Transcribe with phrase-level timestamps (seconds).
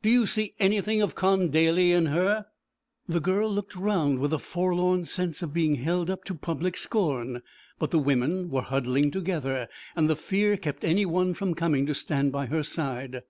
[0.00, 2.46] Do you see anything of Con Daly in her?'
[3.06, 7.42] The girl looked round with a forlorn sense of being held up to public scorn,
[7.78, 11.94] but the women were huddling together, and the fear kept any one from coming to
[11.94, 13.24] stand by her side.